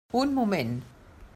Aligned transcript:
Un 0.21 0.31
moment! 0.37 0.73